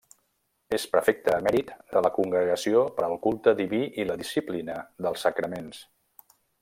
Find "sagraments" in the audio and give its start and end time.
5.29-5.85